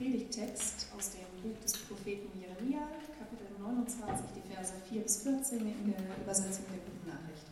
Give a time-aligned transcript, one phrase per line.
[0.00, 5.92] Predigttext aus dem Buch des Propheten Jeremia, Kapitel 29, die Verse 4 bis 14 in
[5.92, 7.44] der Übersetzung der Guten Nachricht.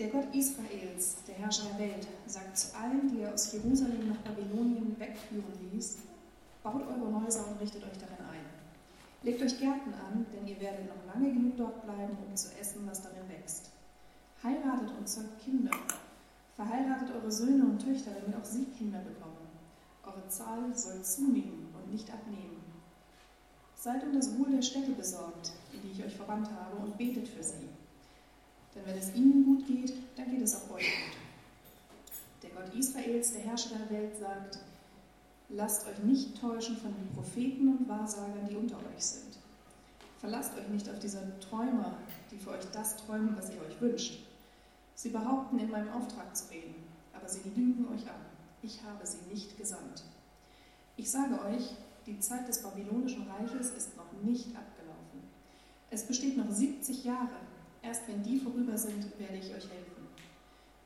[0.00, 4.18] Der Gott Israels, der Herrscher der Welt, sagt zu allen, die er aus Jerusalem nach
[4.26, 5.98] Babylonien wegführen ließ,
[6.64, 8.46] baut eure Häuser und richtet euch darin ein.
[9.22, 12.84] Legt euch Gärten an, denn ihr werdet noch lange genug dort bleiben, um zu essen,
[12.84, 13.70] was darin wächst.
[14.42, 15.70] Heiratet und zeugt Kinder.
[16.56, 19.43] Verheiratet eure Söhne und Töchter, damit auch sie Kinder bekommen.
[20.06, 22.62] Eure Zahl soll zunehmen und nicht abnehmen.
[23.74, 27.28] Seid um das Wohl der Städte besorgt, in die ich euch verbannt habe, und betet
[27.28, 27.68] für sie.
[28.74, 31.16] Denn wenn es ihnen gut geht, dann geht es auch euch gut.
[32.42, 34.58] Der Gott Israels, der Herrscher der Welt, sagt,
[35.48, 39.38] lasst euch nicht täuschen von den Propheten und Wahrsagern, die unter euch sind.
[40.20, 41.96] Verlasst euch nicht auf diese Träumer,
[42.30, 44.26] die für euch das träumen, was ihr euch wünscht.
[44.94, 46.74] Sie behaupten, in meinem Auftrag zu reden,
[47.12, 48.23] aber sie lügen euch an
[48.64, 50.02] ich habe sie nicht gesandt.
[50.96, 51.74] Ich sage euch,
[52.06, 55.20] die Zeit des babylonischen Reiches ist noch nicht abgelaufen.
[55.90, 57.40] Es besteht noch 70 Jahre.
[57.82, 60.08] Erst wenn die vorüber sind, werde ich euch helfen.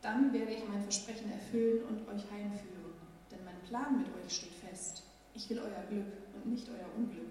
[0.03, 2.95] Dann werde ich mein Versprechen erfüllen und euch heimführen.
[3.31, 5.03] Denn mein Plan mit euch steht fest.
[5.35, 7.31] Ich will euer Glück und nicht euer Unglück.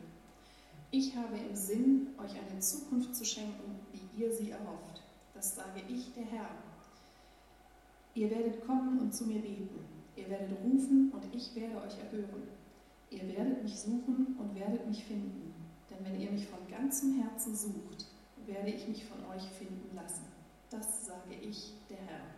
[0.91, 5.01] Ich habe im Sinn, euch eine Zukunft zu schenken, wie ihr sie erhofft.
[5.33, 6.49] Das sage ich, der Herr.
[8.15, 9.96] Ihr werdet kommen und zu mir beten.
[10.17, 12.43] Ihr werdet rufen und ich werde euch erhören.
[13.11, 15.53] Ihr werdet mich suchen und werdet mich finden.
[15.89, 18.07] Denn wenn ihr mich von ganzem Herzen sucht,
[18.45, 20.25] werde ich mich von euch finden lassen.
[20.69, 22.36] Das sage ich, der Herr.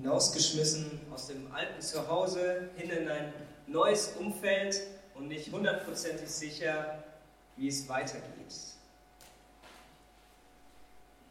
[0.00, 3.32] Hinausgeschmissen aus dem alten Zuhause hin in ein
[3.66, 4.80] neues Umfeld
[5.14, 7.04] und nicht hundertprozentig sicher,
[7.56, 8.24] wie es weitergeht.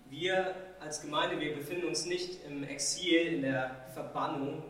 [0.09, 4.63] Wir als Gemeinde, wir befinden uns nicht im Exil, in der Verbannung,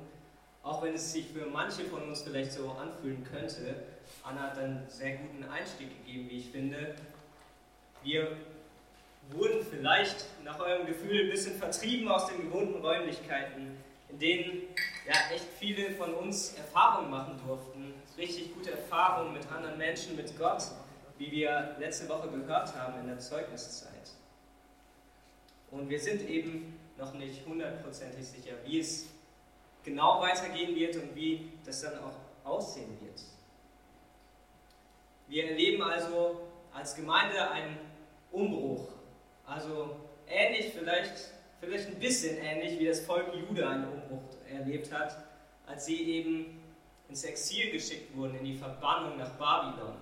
[0.64, 3.84] auch wenn es sich für manche von uns vielleicht so anfühlen könnte.
[4.24, 6.96] Anna hat einen sehr guten Einstieg gegeben, wie ich finde.
[8.04, 8.36] Wir
[9.32, 13.78] wurden vielleicht nach eurem Gefühl ein bisschen vertrieben aus den gewohnten Räumlichkeiten
[14.10, 14.62] in denen
[15.08, 17.94] ja, echt viele von uns Erfahrungen machen durften.
[18.18, 20.64] Richtig gute Erfahrungen mit anderen Menschen, mit Gott,
[21.18, 24.12] wie wir letzte Woche gehört haben in der Zeugniszeit.
[25.72, 29.08] Und wir sind eben noch nicht hundertprozentig sicher, wie es
[29.84, 33.22] genau weitergehen wird und wie das dann auch aussehen wird.
[35.28, 36.42] Wir erleben also
[36.74, 37.78] als Gemeinde einen
[38.32, 38.90] Umbruch.
[39.46, 39.96] Also
[40.28, 45.18] ähnlich vielleicht vielleicht ein bisschen ähnlich wie das Volk Juda einen Umbruch erlebt hat,
[45.66, 46.62] als sie eben
[47.10, 49.96] ins Exil geschickt wurden, in die Verbannung nach Babylon,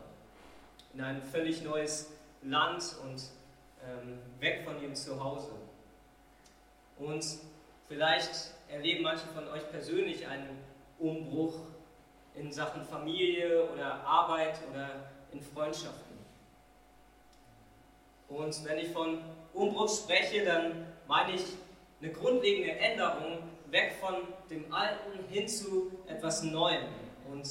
[0.93, 2.11] in ein völlig neues
[2.43, 3.21] Land und
[3.83, 5.51] ähm, weg von ihrem Zuhause.
[6.97, 7.25] Und
[7.87, 10.59] vielleicht erleben manche von euch persönlich einen
[10.99, 11.55] Umbruch
[12.35, 16.17] in Sachen Familie oder Arbeit oder in Freundschaften.
[18.27, 19.19] Und wenn ich von
[19.53, 21.43] Umbruch spreche, dann meine ich
[22.01, 24.15] eine grundlegende Änderung weg von
[24.49, 26.85] dem Alten hin zu etwas Neuem.
[27.31, 27.47] Und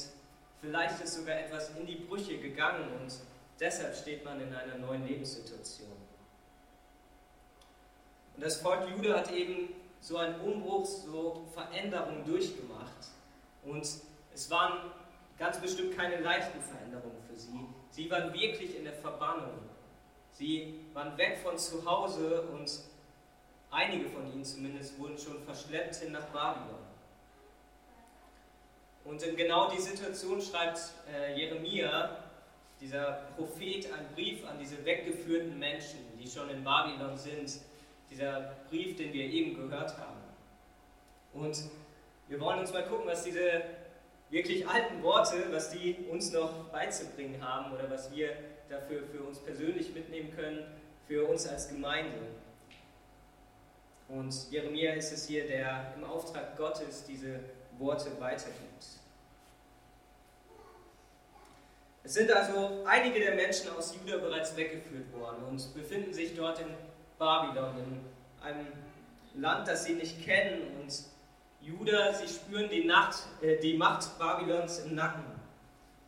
[0.61, 3.13] vielleicht ist sogar etwas in die Brüche gegangen und
[3.59, 5.91] deshalb steht man in einer neuen Lebenssituation.
[8.35, 9.69] Und das Volk Jude hat eben
[9.99, 13.07] so einen Umbruch, so Veränderungen durchgemacht.
[13.65, 13.87] Und
[14.33, 14.91] es waren
[15.37, 17.67] ganz bestimmt keine leichten Veränderungen für sie.
[17.89, 19.59] Sie waren wirklich in der Verbannung.
[20.31, 22.69] Sie waren weg von zu Hause und
[23.71, 26.79] einige von ihnen zumindest wurden schon verschleppt hin nach Babylon.
[29.05, 30.79] Und in genau die Situation schreibt
[31.13, 32.17] äh, Jeremia,
[32.81, 37.59] dieser Prophet, einen Brief an diese weggeführten Menschen, die schon in Babylon sind.
[38.09, 40.17] Dieser Brief, den wir eben gehört haben.
[41.33, 41.57] Und
[42.27, 43.63] wir wollen uns mal gucken, was diese
[44.29, 48.31] wirklich alten Worte, was die uns noch beizubringen haben oder was wir
[48.69, 50.65] dafür für uns persönlich mitnehmen können,
[51.07, 52.17] für uns als Gemeinde.
[54.09, 57.39] Und Jeremia ist es hier, der im Auftrag Gottes diese
[57.77, 58.85] Worte weitergibt.
[62.03, 66.59] Es sind also einige der Menschen aus Juda bereits weggeführt worden und befinden sich dort
[66.59, 66.73] in
[67.19, 68.67] Babylon, in einem
[69.35, 70.61] Land, das sie nicht kennen.
[70.79, 70.93] Und
[71.59, 75.25] Juda, sie spüren die, Nacht, äh, die Macht Babylons im Nacken.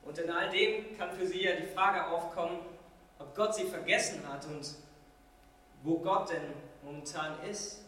[0.05, 2.59] Und in all dem kann für sie ja die Frage aufkommen,
[3.19, 4.75] ob Gott sie vergessen hat und
[5.83, 7.83] wo Gott denn momentan ist.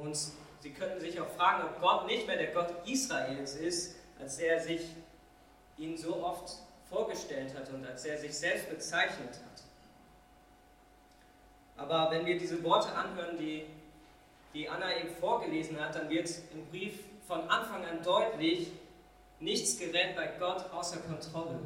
[0.00, 0.16] Und
[0.60, 4.60] sie könnten sich auch fragen, ob Gott nicht mehr der Gott Israels ist, als er
[4.60, 4.82] sich
[5.76, 6.56] ihn so oft
[6.88, 9.62] vorgestellt hat und als er sich selbst bezeichnet hat.
[11.76, 13.64] Aber wenn wir diese Worte anhören, die,
[14.52, 18.72] die Anna eben vorgelesen hat, dann wird im Brief von Anfang an deutlich,
[19.38, 21.58] nichts gerät bei Gott außer Kontrolle.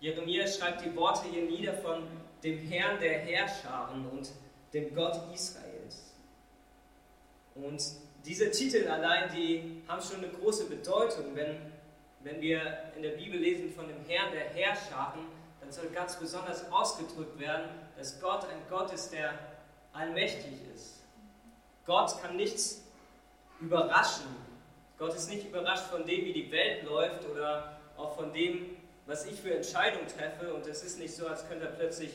[0.00, 2.06] Jeremia schreibt die Worte hier nieder von
[2.42, 4.30] dem Herrn der Herrscharen und
[4.74, 5.65] dem Gott Israels.
[7.62, 7.82] Und
[8.24, 11.34] diese Titel allein, die haben schon eine große Bedeutung.
[11.34, 11.56] Wenn,
[12.20, 12.60] wenn wir
[12.96, 15.20] in der Bibel lesen von dem Herrn der Herrscharen,
[15.60, 19.34] dann soll ganz besonders ausgedrückt werden, dass Gott ein Gott ist, der
[19.92, 21.02] allmächtig ist.
[21.86, 22.82] Gott kann nichts
[23.60, 24.26] überraschen.
[24.98, 28.76] Gott ist nicht überrascht von dem, wie die Welt läuft oder auch von dem,
[29.06, 30.52] was ich für Entscheidungen treffe.
[30.52, 32.10] Und es ist nicht so, als könnte er plötzlich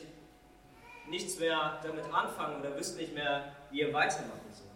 [1.08, 4.71] nichts mehr damit anfangen oder wüsste nicht mehr, wie er weitermachen soll.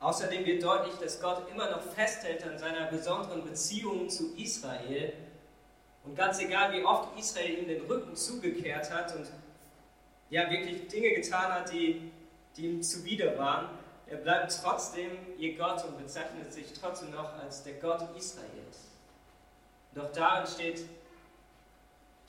[0.00, 5.12] Außerdem wird deutlich, dass Gott immer noch festhält an seiner besonderen Beziehung zu Israel.
[6.04, 9.26] Und ganz egal, wie oft Israel ihm den Rücken zugekehrt hat und
[10.30, 12.10] ja wirklich Dinge getan hat, die,
[12.56, 13.68] die ihm zuwider waren,
[14.06, 18.88] er bleibt trotzdem ihr Gott und bezeichnet sich trotzdem noch als der Gott Israels.
[19.94, 20.82] Doch darin steht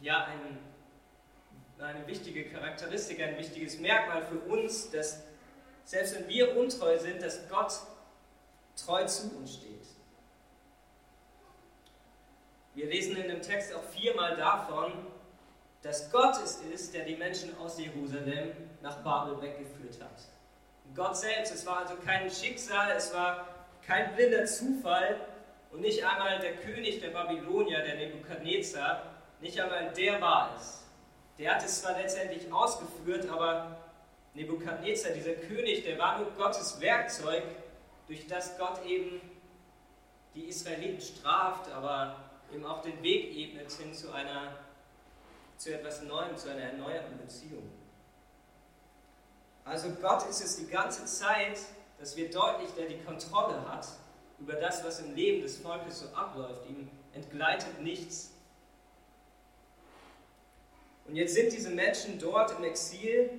[0.01, 0.59] ja ein,
[1.79, 5.21] eine wichtige Charakteristik, ein wichtiges Merkmal für uns, dass
[5.83, 7.73] selbst wenn wir untreu sind, dass Gott
[8.75, 9.71] treu zu uns steht.
[12.73, 14.93] Wir lesen in dem Text auch viermal davon,
[15.81, 20.23] dass Gott es ist, der die Menschen aus Jerusalem nach Babel weggeführt hat.
[20.95, 23.47] Gott selbst, es war also kein Schicksal, es war
[23.85, 25.19] kein blinder Zufall
[25.71, 29.03] und nicht einmal der König der Babylonier, der Nebukadnezar,
[29.39, 30.83] nicht einmal der war es.
[31.39, 33.77] Der hat es zwar letztendlich ausgeführt, aber
[34.33, 37.43] Nebukadnezar, dieser König, der war nur Gottes Werkzeug,
[38.07, 39.21] durch das Gott eben
[40.35, 44.57] die Israeliten straft, aber eben auch den Weg ebnet hin zu einer
[45.57, 47.69] zu etwas Neuem, zu einer erneuerten Beziehung.
[49.63, 51.59] Also Gott ist es die ganze Zeit,
[51.99, 53.87] dass wir deutlich, der die Kontrolle hat
[54.39, 56.67] über das, was im Leben des Volkes so abläuft.
[56.67, 58.31] Ihm entgleitet nichts.
[61.05, 63.29] Und jetzt sind diese Menschen dort im Exil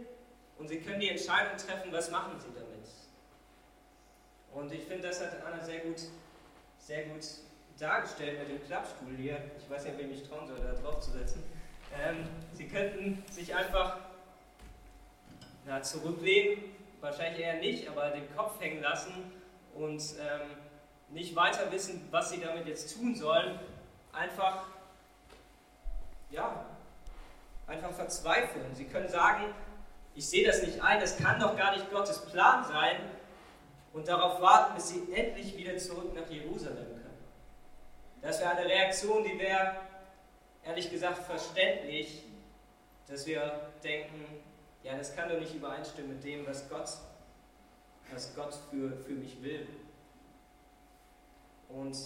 [0.62, 2.88] und sie können die Entscheidung treffen, was machen sie damit.
[4.54, 6.00] Und ich finde, das hat Anna sehr gut,
[6.78, 7.26] sehr gut
[7.80, 9.38] dargestellt mit dem Klappstuhl hier.
[9.58, 11.42] Ich weiß nicht, wem ich trauen soll, da drauf zu setzen.
[12.00, 13.98] Ähm, sie könnten sich einfach
[15.66, 16.62] na, zurücklehnen,
[17.00, 19.32] wahrscheinlich eher nicht, aber den Kopf hängen lassen
[19.74, 20.48] und ähm,
[21.08, 23.58] nicht weiter wissen, was sie damit jetzt tun sollen.
[24.12, 24.66] Einfach,
[26.30, 26.66] ja,
[27.66, 28.72] einfach verzweifeln.
[28.76, 29.52] Sie können sagen,
[30.14, 32.96] ich sehe das nicht ein, das kann doch gar nicht Gottes Plan sein
[33.92, 37.02] und darauf warten, bis sie endlich wieder zurück nach Jerusalem können.
[38.20, 39.76] Das wäre eine Reaktion, die wäre,
[40.64, 42.24] ehrlich gesagt, verständlich,
[43.08, 44.24] dass wir denken,
[44.82, 46.88] ja, das kann doch nicht übereinstimmen mit dem, was Gott,
[48.12, 49.66] was Gott für, für mich will.
[51.68, 51.96] Und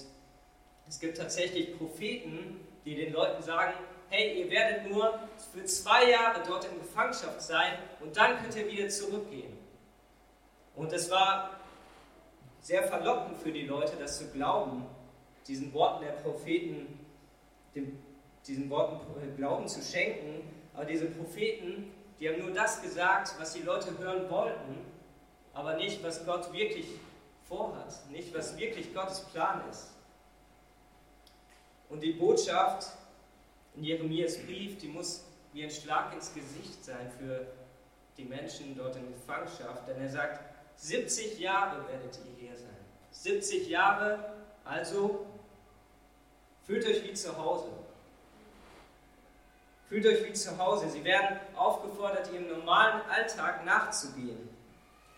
[0.89, 3.75] es gibt tatsächlich Propheten, die den Leuten sagen,
[4.09, 5.19] hey, ihr werdet nur
[5.53, 9.57] für zwei Jahre dort in Gefangenschaft sein und dann könnt ihr wieder zurückgehen.
[10.75, 11.59] Und es war
[12.61, 14.87] sehr verlockend für die Leute, das zu glauben,
[15.47, 16.99] diesen Worten der Propheten,
[17.75, 17.99] dem,
[18.47, 19.01] diesen Worten
[19.37, 20.43] Glauben zu schenken.
[20.75, 24.79] Aber diese Propheten, die haben nur das gesagt, was die Leute hören wollten,
[25.55, 26.87] aber nicht, was Gott wirklich
[27.49, 29.89] vorhat, nicht, was wirklich Gottes Plan ist.
[31.89, 32.89] Und die Botschaft
[33.77, 37.47] in Jeremias Brief, die muss wie ein Schlag ins Gesicht sein für
[38.17, 40.41] die Menschen dort in Gefangenschaft, denn er sagt,
[40.77, 42.77] 70 Jahre werdet ihr hier sein.
[43.11, 44.33] 70 Jahre,
[44.65, 45.27] also
[46.67, 47.69] fühlt euch wie zu Hause.
[49.89, 50.89] Fühlt euch wie zu Hause.
[50.91, 54.49] Sie werden aufgefordert, ihrem normalen Alltag nachzugehen,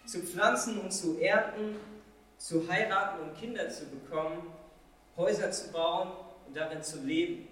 [0.05, 1.77] zu pflanzen und zu ernten,
[2.37, 4.53] zu heiraten und Kinder zu bekommen,
[5.17, 6.11] Häuser zu bauen
[6.47, 7.48] und darin zu leben.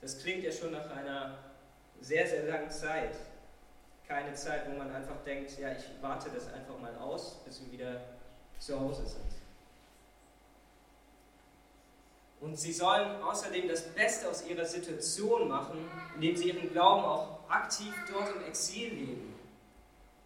[0.00, 1.38] Das klingt ja schon nach einer
[2.00, 3.14] sehr, sehr langen Zeit.
[4.08, 7.72] Keine Zeit, wo man einfach denkt, ja, ich warte das einfach mal aus, bis wir
[7.72, 8.00] wieder
[8.58, 9.40] zu Hause sind.
[12.40, 17.38] Und sie sollen außerdem das Beste aus ihrer Situation machen, indem sie ihren Glauben auch
[17.48, 19.34] aktiv dort im Exil leben.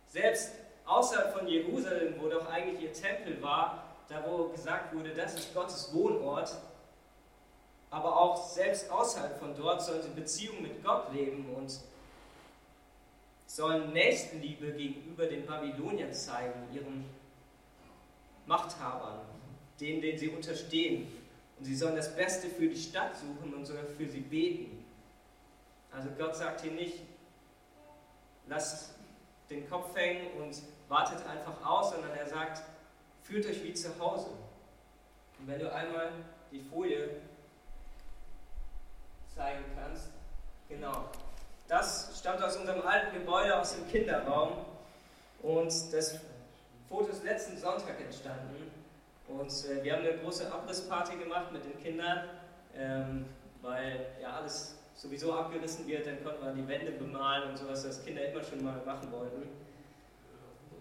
[0.09, 0.53] Selbst
[0.87, 5.53] außerhalb von Jerusalem, wo doch eigentlich ihr Tempel war, da wo gesagt wurde, das ist
[5.55, 6.55] Gottes Wohnort,
[7.95, 11.79] aber auch selbst außerhalb von dort sollen sie Beziehungen mit Gott leben und
[13.47, 17.05] sollen Nächstenliebe gegenüber den Babyloniern zeigen, ihren
[18.47, 19.21] Machthabern,
[19.81, 21.07] denen, denen sie unterstehen.
[21.57, 24.85] Und sie sollen das Beste für die Stadt suchen und sogar für sie beten.
[25.93, 26.99] Also Gott sagt hier nicht,
[28.49, 28.97] lasst
[29.51, 30.57] den Kopf hängen und
[30.89, 32.61] wartet einfach aus, sondern er sagt,
[33.23, 34.31] fühlt euch wie zu Hause.
[35.39, 36.11] Und wenn du einmal
[36.51, 37.21] die Folie
[39.35, 40.11] zeigen kannst,
[40.69, 41.09] genau.
[41.69, 44.53] Das stammt aus unserem alten Gebäude, aus dem Kinderraum.
[45.43, 46.19] Und das
[46.89, 48.71] Foto ist letzten Sonntag entstanden.
[49.29, 52.29] Und äh, wir haben eine große Abrissparty gemacht mit den Kindern,
[52.77, 53.27] ähm,
[53.63, 58.05] weil ja alles sowieso abgerissen wird, dann konnten wir die Wände bemalen und sowas, was
[58.05, 59.49] Kinder immer schon mal machen wollten.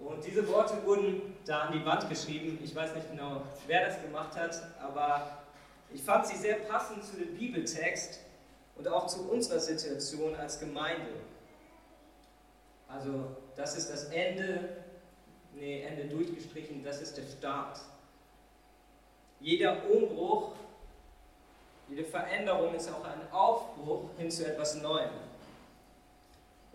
[0.06, 2.60] Und diese Worte wurden da an die Wand geschrieben.
[2.62, 5.38] Ich weiß nicht genau, wer das gemacht hat, aber
[5.94, 8.20] ich fand sie sehr passend zu dem Bibeltext
[8.76, 11.12] und auch zu unserer Situation als Gemeinde.
[12.88, 14.84] Also, das ist das Ende,
[15.54, 17.80] nee, Ende durchgestrichen, das ist der Start.
[19.40, 20.54] Jeder Umbruch,
[21.90, 25.10] jede Veränderung ist auch ein Aufbruch hin zu etwas Neuem.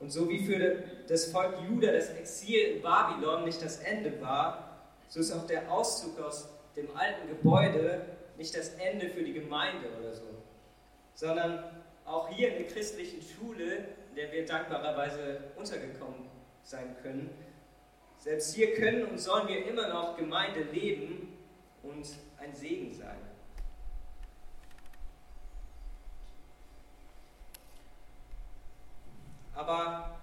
[0.01, 4.79] Und so wie für das Volk Juda das Exil in Babylon nicht das Ende war,
[5.09, 8.03] so ist auch der Auszug aus dem alten Gebäude
[8.37, 10.23] nicht das Ende für die Gemeinde oder so,
[11.15, 11.65] sondern
[12.09, 13.77] auch hier in der christlichen Schule,
[14.11, 16.31] in der wir dankbarerweise untergekommen
[16.63, 17.31] sein können,
[18.19, 21.37] selbst hier können und sollen wir immer noch Gemeinde leben
[21.83, 22.07] und
[22.39, 23.17] ein Segen sein.
[29.55, 30.21] Aber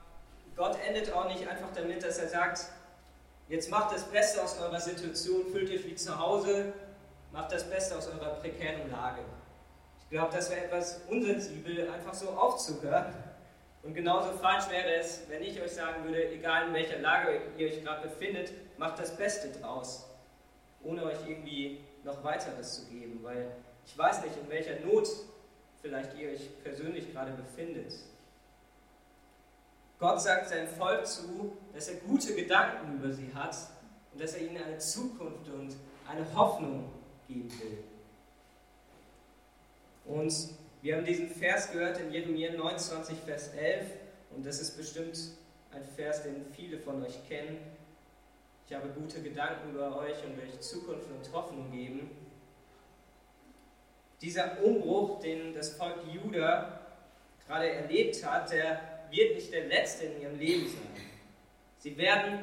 [0.55, 2.65] Gott endet auch nicht einfach damit, dass er sagt,
[3.49, 6.73] jetzt macht das Beste aus eurer Situation, fühlt euch wie zu Hause,
[7.31, 9.21] macht das Beste aus eurer prekären Lage.
[10.05, 13.13] Ich glaube, das wäre etwas unsensibel, einfach so aufzuhören.
[13.83, 17.67] Und genauso falsch wäre es, wenn ich euch sagen würde, egal in welcher Lage ihr
[17.67, 20.09] euch gerade befindet, macht das Beste draus,
[20.83, 23.51] ohne euch irgendwie noch weiteres zu geben, weil
[23.85, 25.07] ich weiß nicht, in welcher Not
[25.81, 27.93] vielleicht ihr euch persönlich gerade befindet.
[29.99, 33.55] Gott sagt seinem Volk zu, dass er gute Gedanken über sie hat
[34.11, 35.75] und dass er ihnen eine Zukunft und
[36.07, 36.91] eine Hoffnung
[37.27, 37.77] geben will.
[40.05, 40.33] Und
[40.81, 43.87] wir haben diesen Vers gehört in Jeremia 29, Vers 11
[44.35, 45.17] und das ist bestimmt
[45.71, 47.57] ein Vers, den viele von euch kennen.
[48.67, 52.09] Ich habe gute Gedanken über euch und euch Zukunft und Hoffnung geben.
[54.21, 56.79] Dieser Umbruch, den das Volk Juda
[57.45, 61.03] gerade erlebt hat, der wird nicht der letzte in ihrem Leben sein.
[61.79, 62.39] Sie werden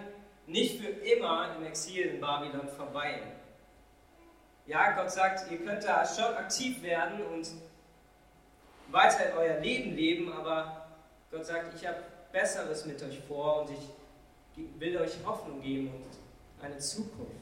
[0.47, 3.42] nicht für immer im Exil in Babylon verweilen.
[4.67, 7.49] Ja, Gott sagt, ihr könnt da schon aktiv werden und
[8.91, 10.87] weiter euer Leben leben, aber
[11.31, 11.99] Gott sagt, ich habe
[12.31, 17.33] Besseres mit euch vor und ich will euch Hoffnung geben und eine Zukunft.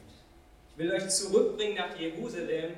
[0.71, 2.73] Ich will euch zurückbringen nach Jerusalem,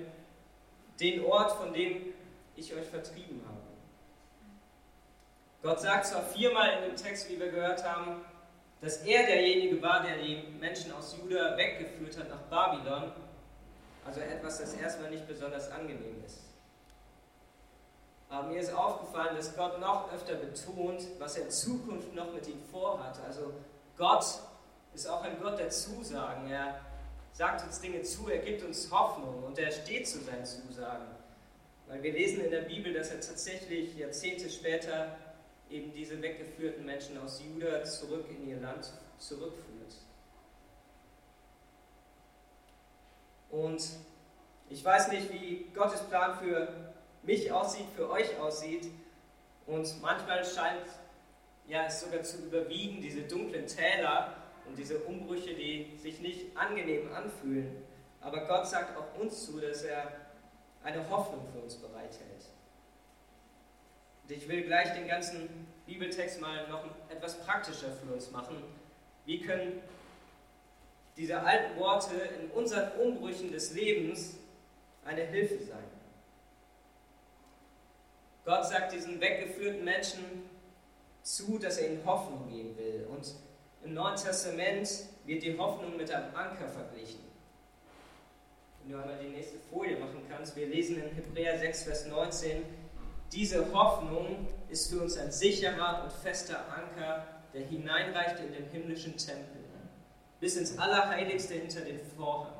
[0.99, 2.13] den Ort, von dem
[2.55, 3.57] ich euch vertrieben habe.
[5.61, 8.25] Gott sagt zwar viermal in dem Text, wie wir gehört haben,
[8.81, 13.13] dass er derjenige war, der die Menschen aus Juda weggeführt hat nach Babylon,
[14.05, 16.39] also etwas, das erstmal nicht besonders angenehm ist.
[18.29, 22.47] Aber mir ist aufgefallen, dass Gott noch öfter betont, was er in Zukunft noch mit
[22.47, 23.19] ihnen vorhat.
[23.25, 23.53] Also
[23.95, 24.25] Gott
[24.93, 26.49] ist auch ein Gott der Zusagen.
[26.49, 26.79] Er
[27.33, 31.05] sagt uns Dinge zu, er gibt uns Hoffnung und er steht zu seinen Zusagen.
[31.87, 35.15] Weil wir lesen in der Bibel, dass er tatsächlich Jahrzehnte später
[35.69, 39.95] eben diese weggeführten Menschen aus Juda zurück in ihr Land zurückführt.
[43.53, 43.83] Und
[44.69, 46.91] ich weiß nicht, wie Gottes Plan für
[47.21, 48.89] mich aussieht, für euch aussieht.
[49.67, 50.87] Und manchmal scheint
[51.67, 54.35] ja, es sogar zu überwiegen, diese dunklen Täler
[54.67, 57.83] und diese Umbrüche, die sich nicht angenehm anfühlen.
[58.21, 60.11] Aber Gott sagt auch uns zu, dass er
[60.83, 62.49] eine Hoffnung für uns bereithält.
[64.23, 68.57] Und ich will gleich den ganzen Bibeltext mal noch etwas praktischer für uns machen.
[69.25, 69.81] Wie können
[71.17, 74.35] diese alten Worte in unseren Umbrüchen des Lebens
[75.05, 75.83] eine Hilfe sein?
[78.45, 80.49] Gott sagt diesen weggeführten Menschen
[81.21, 83.07] zu, dass er ihnen Hoffnung geben will.
[83.09, 83.33] Und
[83.83, 84.89] im Neuen Testament
[85.25, 87.21] wird die Hoffnung mit einem Anker verglichen.
[88.81, 92.63] Wenn du einmal die nächste Folie machen kannst, wir lesen in Hebräer 6, Vers 19,
[93.31, 99.15] diese Hoffnung ist für uns ein sicherer und fester Anker, der hineinreicht in den himmlischen
[99.15, 99.62] Tempel,
[100.43, 102.51] bis ins Allerheiligste hinter den Vorhang.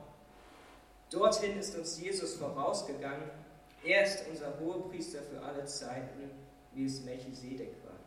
[1.10, 3.30] Dorthin ist uns Jesus vorausgegangen.
[3.84, 6.32] Er ist unser Hohepriester für alle Zeiten,
[6.74, 8.00] wie es Melchisedek war.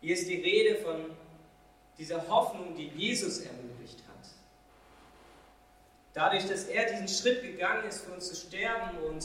[0.00, 1.12] Hier ist die Rede von
[1.98, 4.28] dieser Hoffnung, die Jesus ermöglicht hat.
[6.14, 9.24] Dadurch, dass er diesen Schritt gegangen ist, für uns zu sterben und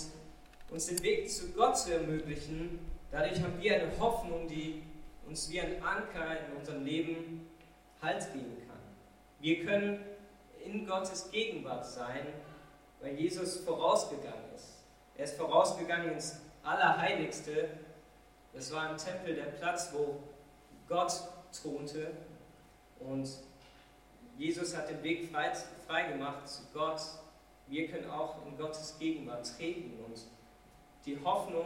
[0.69, 2.77] uns den Weg zu Gott zu ermöglichen,
[3.09, 4.83] dadurch haben wir eine Hoffnung, die
[5.29, 7.47] uns wie ein Anker in unserem Leben
[8.01, 8.79] Halt geben kann.
[9.39, 9.99] Wir können
[10.63, 12.25] in Gottes Gegenwart sein,
[13.01, 14.83] weil Jesus vorausgegangen ist.
[15.15, 17.69] Er ist vorausgegangen ins Allerheiligste.
[18.53, 20.17] Das war im Tempel der Platz, wo
[20.87, 21.11] Gott
[21.51, 22.11] thronte.
[22.99, 23.29] Und
[24.37, 25.51] Jesus hat den Weg frei,
[25.85, 27.01] frei gemacht zu Gott.
[27.67, 30.03] Wir können auch in Gottes Gegenwart treten.
[30.05, 30.21] Und
[31.05, 31.65] die Hoffnung,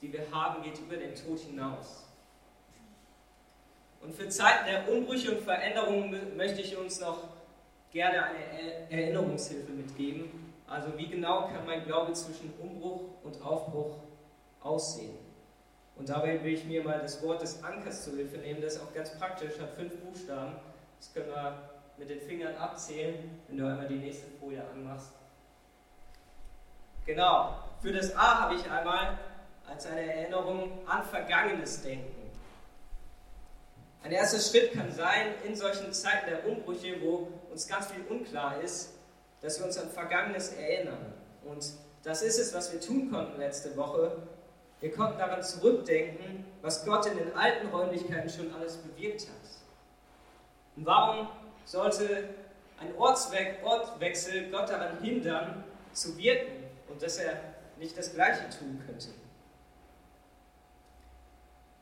[0.00, 2.06] die wir haben, geht über den Tod hinaus.
[4.02, 7.18] Und für Zeiten der Umbrüche und Veränderungen möchte ich uns noch
[7.90, 10.54] gerne eine Erinnerungshilfe mitgeben.
[10.68, 13.96] Also wie genau kann mein Glaube zwischen Umbruch und Aufbruch
[14.60, 15.16] aussehen?
[15.96, 18.60] Und dabei will ich mir mal das Wort des Ankers zur Hilfe nehmen.
[18.60, 20.56] Das ist auch ganz praktisch, hat fünf Buchstaben.
[20.98, 25.12] Das können wir mit den Fingern abzählen, wenn du einmal die nächste Folie anmachst.
[27.06, 29.16] Genau, für das A habe ich einmal
[29.66, 32.15] als eine Erinnerung an vergangenes Denken.
[34.06, 38.60] Ein erster Schritt kann sein, in solchen Zeiten der Umbrüche, wo uns ganz viel unklar
[38.62, 38.92] ist,
[39.40, 41.12] dass wir uns an Vergangenes erinnern.
[41.44, 41.72] Und
[42.04, 44.16] das ist es, was wir tun konnten letzte Woche.
[44.78, 49.50] Wir konnten daran zurückdenken, was Gott in den alten Räumlichkeiten schon alles bewirkt hat.
[50.76, 51.28] Und warum
[51.64, 52.28] sollte
[52.78, 57.40] ein Ortswe Ortwechsel Gott daran hindern, zu wirken und dass er
[57.76, 59.08] nicht das Gleiche tun könnte?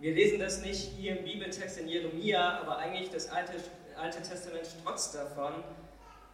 [0.00, 3.52] Wir lesen das nicht hier im Bibeltext in Jeremia, aber eigentlich das Alte,
[3.96, 5.62] Alte Testament strotzt davon,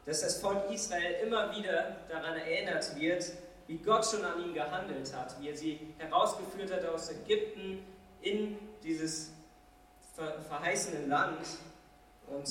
[0.07, 3.33] dass das Volk Israel immer wieder daran erinnert wird,
[3.67, 7.85] wie Gott schon an ihnen gehandelt hat, wie er sie herausgeführt hat aus Ägypten
[8.23, 9.31] in dieses
[10.49, 11.47] verheißene Land.
[12.29, 12.49] Und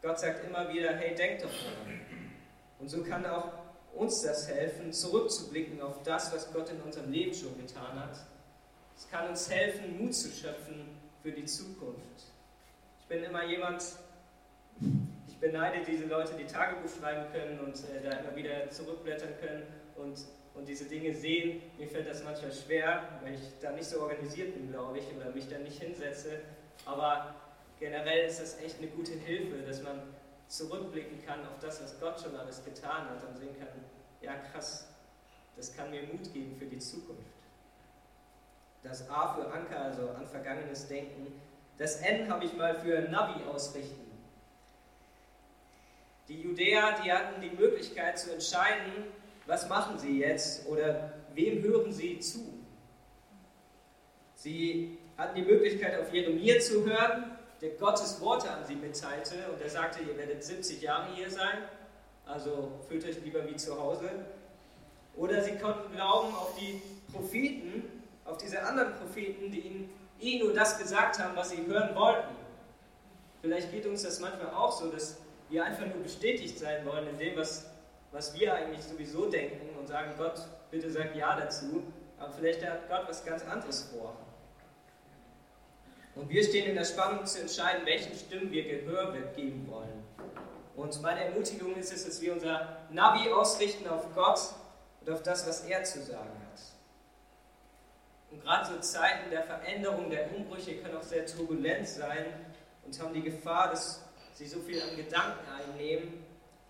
[0.00, 2.00] Gott sagt immer wieder, hey, denk doch daran.
[2.78, 3.52] Und so kann auch
[3.94, 8.18] uns das helfen, zurückzublicken auf das, was Gott in unserem Leben schon getan hat
[9.00, 10.86] es kann uns helfen, Mut zu schöpfen
[11.22, 12.22] für die Zukunft.
[13.00, 13.82] Ich bin immer jemand,
[15.26, 19.62] ich beneide diese Leute, die Tagebuch schreiben können und äh, da immer wieder zurückblättern können
[19.96, 20.20] und,
[20.54, 21.62] und diese Dinge sehen.
[21.78, 25.30] Mir fällt das manchmal schwer, weil ich da nicht so organisiert bin, glaube ich, oder
[25.30, 26.40] mich da nicht hinsetze.
[26.84, 27.34] Aber
[27.78, 30.02] generell ist das echt eine gute Hilfe, dass man
[30.48, 33.68] zurückblicken kann auf das, was Gott schon alles getan hat und sehen kann,
[34.20, 34.88] ja krass,
[35.56, 37.39] das kann mir Mut geben für die Zukunft.
[38.82, 41.40] Das A für Anker, also an vergangenes Denken.
[41.78, 44.10] Das N habe ich mal für Navi ausrichten.
[46.28, 48.92] Die Judäer, die hatten die Möglichkeit zu entscheiden,
[49.46, 52.54] was machen sie jetzt oder wem hören sie zu.
[54.34, 59.60] Sie hatten die Möglichkeit, auf Jeremia zu hören, der Gottes Worte an sie mitteilte und
[59.60, 61.58] er sagte, ihr werdet 70 Jahre hier sein,
[62.24, 64.08] also fühlt euch lieber wie zu Hause.
[65.16, 66.80] Oder sie konnten glauben auf die
[67.12, 71.94] Propheten, auf diese anderen Propheten, die ihnen eh nur das gesagt haben, was sie hören
[71.94, 72.36] wollten.
[73.40, 77.18] Vielleicht geht uns das manchmal auch so, dass wir einfach nur bestätigt sein wollen in
[77.18, 77.66] dem, was,
[78.12, 81.82] was wir eigentlich sowieso denken und sagen, Gott, bitte sag Ja dazu.
[82.18, 84.14] Aber vielleicht hat Gott was ganz anderes vor.
[86.14, 90.04] Und wir stehen in der Spannung zu entscheiden, welchen Stimmen wir Gehör geben wollen.
[90.76, 94.40] Und meine Ermutigung ist es, dass wir unser Navi ausrichten auf Gott
[95.00, 96.39] und auf das, was er zu sagen.
[98.30, 102.26] Und gerade so Zeiten der Veränderung, der Umbrüche können auch sehr turbulent sein
[102.84, 104.02] und haben die Gefahr, dass
[104.34, 106.24] sie so viel an Gedanken einnehmen,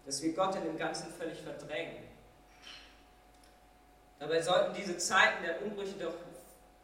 [0.07, 2.11] dass wir Gott in dem Ganzen völlig verdrängen.
[4.19, 6.15] Dabei sollten diese Zeiten der Umbrüche doch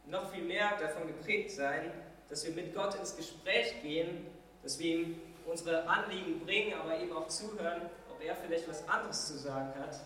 [0.05, 1.91] noch viel mehr davon geprägt sein,
[2.29, 4.27] dass wir mit Gott ins Gespräch gehen,
[4.63, 9.27] dass wir ihm unsere Anliegen bringen, aber eben auch zuhören, ob er vielleicht was anderes
[9.27, 9.99] zu sagen hat.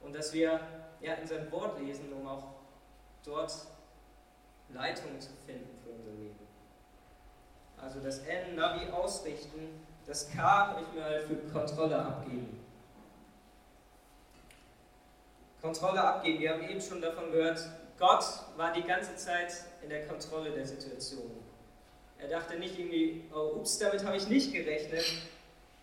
[0.00, 0.60] Und dass wir
[1.00, 2.61] ja, in sein Wort lesen, um auch
[3.24, 3.52] dort
[4.70, 6.38] Leitungen zu finden für unser Leben.
[7.76, 12.58] Also das N, Navi ausrichten, das K habe ich mir halt für Kontrolle abgeben.
[15.60, 17.60] Kontrolle abgeben, wir haben eben schon davon gehört,
[17.98, 18.24] Gott
[18.56, 21.30] war die ganze Zeit in der Kontrolle der Situation.
[22.18, 25.04] Er dachte nicht irgendwie, oh, ups, damit habe ich nicht gerechnet.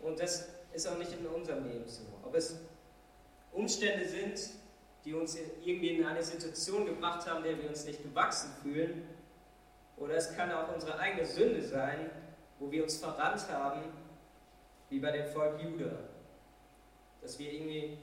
[0.01, 2.01] Und das ist auch nicht in unserem Leben so.
[2.23, 2.57] Ob es
[3.51, 4.39] Umstände sind,
[5.05, 9.07] die uns irgendwie in eine Situation gebracht haben, der wir uns nicht gewachsen fühlen.
[9.97, 12.09] Oder es kann auch unsere eigene Sünde sein,
[12.59, 13.81] wo wir uns verrannt haben,
[14.89, 15.91] wie bei dem Volk Juda.
[17.21, 17.97] Dass wir irgendwie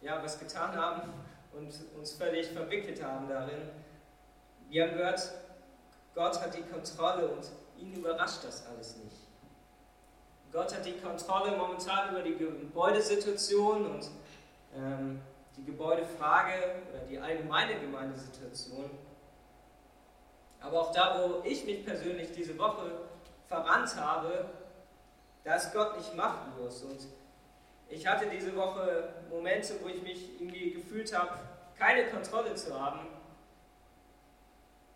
[0.00, 1.12] ja, was getan haben
[1.52, 3.70] und uns völlig verwickelt haben darin.
[4.68, 5.30] Wir haben gehört,
[6.14, 9.16] Gott hat die Kontrolle und ihn überrascht das alles nicht.
[10.52, 14.10] Gott hat die Kontrolle momentan über die Gebäudesituation und
[14.74, 15.20] ähm,
[15.60, 18.90] die Gebäudefrage oder die allgemeine Gemeindesituation.
[20.60, 22.90] Aber auch da, wo ich mich persönlich diese Woche
[23.46, 24.50] verrannt habe,
[25.44, 26.82] da ist Gott nicht machtlos.
[26.82, 27.06] Und
[27.88, 31.38] ich hatte diese Woche Momente, wo ich mich irgendwie gefühlt habe,
[31.78, 33.00] keine Kontrolle zu haben.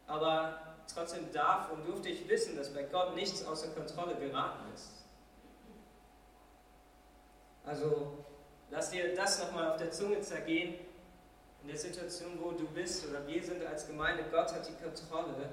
[0.06, 0.58] Aber
[0.92, 5.04] trotzdem darf und durfte ich wissen, dass bei Gott nichts außer Kontrolle geraten ist.
[7.64, 8.24] Also
[8.74, 10.74] lass dir das nochmal auf der Zunge zergehen.
[11.62, 15.48] In der Situation, wo du bist oder wir sind als Gemeinde, Gott hat die Kontrolle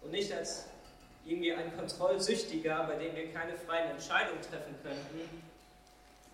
[0.00, 0.64] und nicht als
[1.24, 5.42] irgendwie ein Kontrollsüchtiger, bei dem wir keine freien Entscheidungen treffen könnten,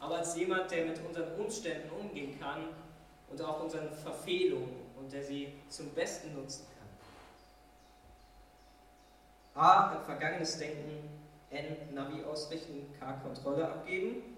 [0.00, 2.68] aber als jemand, der mit unseren Umständen umgehen kann
[3.28, 6.66] und auch unseren Verfehlungen und der sie zum Besten nutzen
[9.54, 9.62] kann.
[9.62, 9.96] A.
[9.96, 11.08] An vergangenes Denken,
[11.50, 11.94] N.
[11.94, 13.12] Navi ausrichten, K.
[13.22, 14.31] Kontrolle abgeben.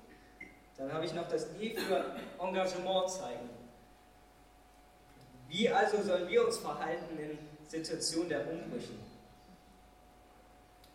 [0.77, 2.05] Dann habe ich noch das E für
[2.39, 3.51] Engagement zeigen.
[5.49, 8.95] Wie also sollen wir uns verhalten in Situationen der Umbrüche?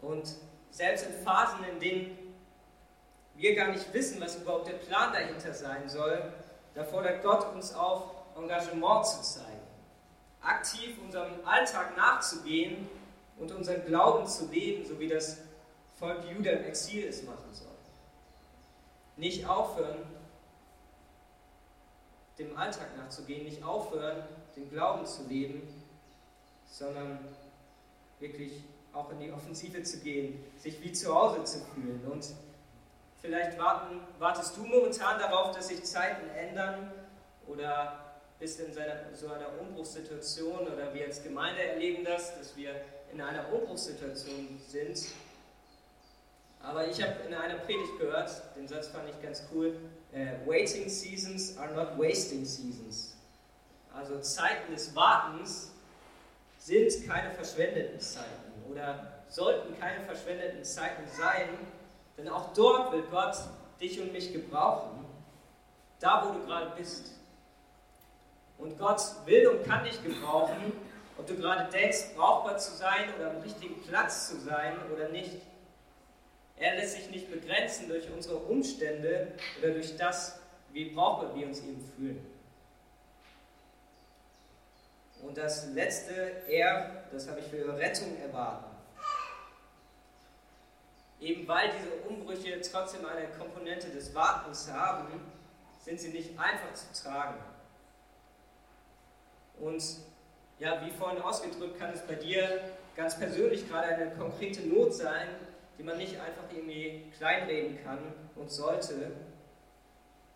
[0.02, 0.28] Und
[0.72, 2.36] selbst in Phasen, in denen
[3.36, 6.22] wir gar nicht wissen, was überhaupt der Plan dahinter sein soll,
[6.76, 8.04] da fordert Gott uns auf,
[8.36, 9.60] Engagement zu zeigen.
[10.42, 12.88] Aktiv unserem Alltag nachzugehen
[13.38, 15.38] und unseren Glauben zu leben, so wie das
[15.98, 17.69] Volk Juda im Exil es machen soll.
[19.20, 20.00] Nicht aufhören,
[22.38, 24.24] dem Alltag nachzugehen, nicht aufhören,
[24.56, 25.62] den Glauben zu leben,
[26.66, 27.20] sondern
[28.20, 32.02] wirklich auch in die Offensive zu gehen, sich wie zu Hause zu fühlen.
[32.10, 32.28] Und
[33.22, 36.90] vielleicht warten, wartest du momentan darauf, dass sich Zeiten ändern
[37.46, 38.06] oder
[38.40, 42.74] bist in so einer Umbruchssituation oder wir als Gemeinde erleben das, dass wir
[43.12, 44.98] in einer Umbruchssituation sind.
[46.62, 49.78] Aber ich habe in einer Predigt gehört, den Satz fand ich ganz cool,
[50.14, 53.16] uh, waiting seasons are not wasting seasons.
[53.94, 55.72] Also Zeiten des Wartens
[56.58, 61.50] sind keine verschwendeten Zeiten oder sollten keine verschwendeten Zeiten sein,
[62.18, 63.38] denn auch dort will Gott
[63.80, 65.06] dich und mich gebrauchen,
[66.00, 67.12] da wo du gerade bist.
[68.58, 70.74] Und Gott will und kann dich gebrauchen,
[71.18, 75.32] ob du gerade denkst, brauchbar zu sein oder am richtigen Platz zu sein oder nicht.
[76.60, 80.40] Er lässt sich nicht begrenzen durch unsere Umstände oder durch das,
[80.74, 82.26] wie brauchbar wir uns eben fühlen.
[85.24, 88.66] Und das letzte, er, das habe ich für Rettung erwarten.
[91.22, 95.08] Eben weil diese Umbrüche trotzdem eine Komponente des Wartens haben,
[95.84, 97.40] sind sie nicht einfach zu tragen.
[99.60, 99.84] Und
[100.60, 102.62] ja, wie vorhin ausgedrückt, kann es bei dir
[102.96, 105.28] ganz persönlich gerade eine konkrete Not sein,
[105.80, 108.00] die man nicht einfach irgendwie kleinreden kann
[108.36, 109.12] und sollte.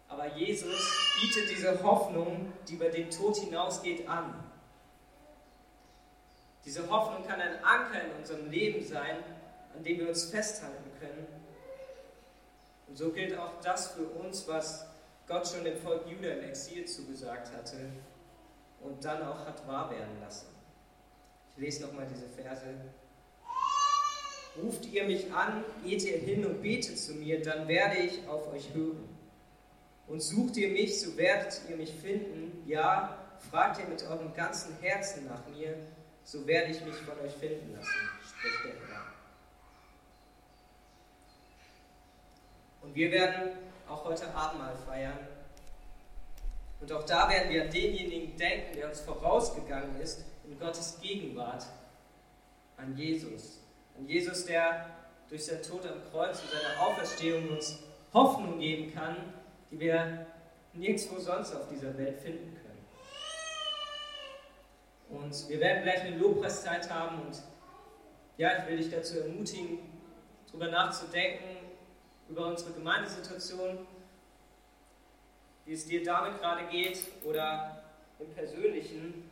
[0.08, 4.42] Aber Jesus bietet diese Hoffnung, die über den Tod hinausgeht, an.
[6.64, 9.18] Diese Hoffnung kann ein Anker in unserem Leben sein,
[9.76, 11.28] an dem wir uns festhalten können.
[12.88, 14.88] Und so gilt auch das für uns, was
[15.28, 17.90] Gott schon dem Volk Juda im Exil zugesagt hatte
[18.80, 20.48] und dann auch hat wahr werden lassen.
[21.56, 22.66] Ich lese nochmal diese Verse.
[24.62, 28.52] Ruft ihr mich an, geht ihr hin und betet zu mir, dann werde ich auf
[28.54, 29.10] euch hören.
[30.08, 32.64] Und sucht ihr mich, so werdet ihr mich finden.
[32.68, 33.18] Ja,
[33.50, 35.76] fragt ihr mit eurem ganzen Herzen nach mir,
[36.24, 37.90] so werde ich mich von euch finden lassen,
[38.22, 39.04] spricht der Herr.
[42.82, 43.52] Und wir werden
[43.88, 45.18] auch heute Abendmahl feiern.
[46.80, 51.66] Und auch da werden wir an denjenigen denken, der uns vorausgegangen ist in Gottes Gegenwart,
[52.78, 53.63] an Jesus.
[53.98, 54.90] An Jesus, der
[55.30, 57.80] durch sein Tod am Kreuz und seine Auferstehung uns
[58.14, 59.16] Hoffnung geben kann,
[59.72, 60.26] die wir
[60.74, 62.64] nirgendwo sonst auf dieser Welt finden können.
[65.10, 67.42] Und wir werden gleich eine Lobpreiszeit haben und
[68.38, 69.80] ja, ich will dich dazu ermutigen,
[70.48, 71.58] darüber nachzudenken,
[72.30, 73.86] über unsere Gemeindesituation,
[75.66, 77.84] wie es dir damit gerade geht oder
[78.20, 79.30] im Persönlichen,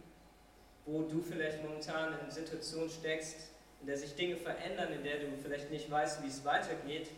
[0.86, 3.51] wo du vielleicht momentan in Situationen steckst,
[3.82, 7.10] in der sich Dinge verändern, in der du vielleicht nicht weißt, wie es weitergeht,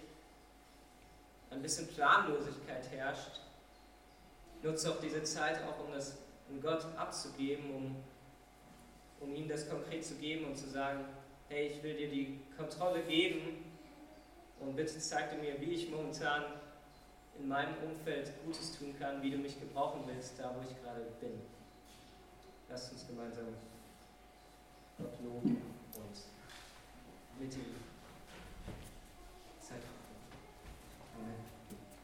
[1.52, 3.42] ein bisschen Planlosigkeit herrscht.
[4.64, 6.18] Nutze auch diese Zeit auch, um das
[6.50, 7.96] in Gott abzugeben, um
[9.24, 11.06] um ihm das konkret zu geben und zu sagen,
[11.50, 13.64] hey, ich will dir die Kontrolle geben
[14.60, 16.44] und bitte zeig dir mir, wie ich momentan
[17.40, 21.02] in meinem Umfeld Gutes tun kann, wie du mich gebrauchen willst, da wo ich gerade
[21.20, 21.42] bin.
[22.70, 23.46] Lasst uns gemeinsam
[24.98, 25.62] Gott loben
[25.96, 26.18] und
[27.40, 27.93] mit ihm.